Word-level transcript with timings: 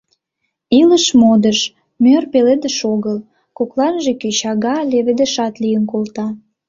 Илыш— 0.79 1.05
модыш, 1.21 1.59
мӧр 2.03 2.23
пеледыш 2.31 2.77
огыл, 2.93 3.17
кокланже 3.57 4.11
кӧчага 4.21 4.75
леведышат 4.91 5.53
лийын 5.61 5.83
колта. 5.91 6.27